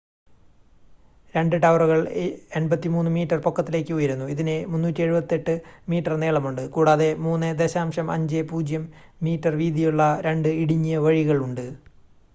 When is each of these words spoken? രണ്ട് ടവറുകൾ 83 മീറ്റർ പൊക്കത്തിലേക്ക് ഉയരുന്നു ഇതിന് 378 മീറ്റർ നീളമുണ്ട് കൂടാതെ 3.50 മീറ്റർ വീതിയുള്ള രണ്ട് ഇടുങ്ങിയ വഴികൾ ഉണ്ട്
രണ്ട് 1.33 1.55
ടവറുകൾ 1.63 1.99
83 2.53 2.85
മീറ്റർ 3.17 3.37
പൊക്കത്തിലേക്ക് 3.43 3.93
ഉയരുന്നു 3.97 4.25
ഇതിന് 4.33 4.55
378 4.71 5.55
മീറ്റർ 5.91 6.15
നീളമുണ്ട് 6.23 6.63
കൂടാതെ 6.71 7.09
3.50 7.25 8.81
മീറ്റർ 9.27 9.55
വീതിയുള്ള 9.61 10.01
രണ്ട് 10.27 10.49
ഇടുങ്ങിയ 10.63 10.97
വഴികൾ 11.07 11.39
ഉണ്ട് 11.47 11.65